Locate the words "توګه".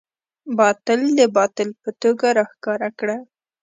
2.01-2.27